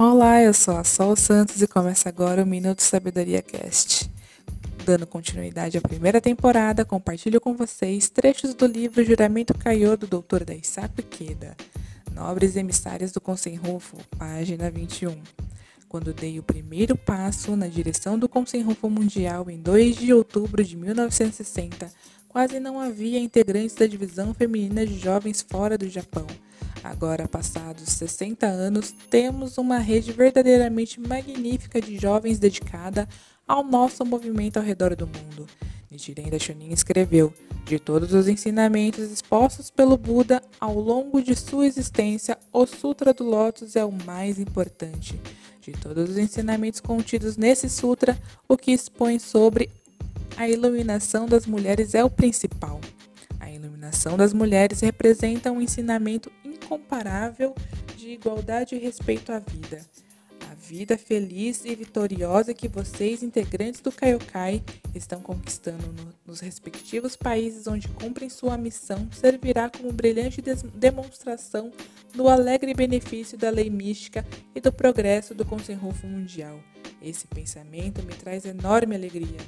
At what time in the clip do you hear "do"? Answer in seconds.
8.54-8.64, 9.96-10.06, 13.10-13.20, 18.16-18.28, 25.76-25.88, 34.96-35.06, 43.12-43.22, 63.80-63.90, 72.14-72.28, 74.60-74.70, 75.34-75.46